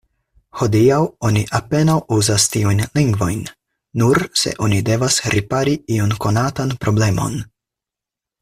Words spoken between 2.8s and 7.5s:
lingvojn, nur se oni devas ripari iun konatan problemon.